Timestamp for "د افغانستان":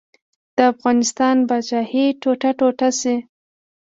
0.55-1.35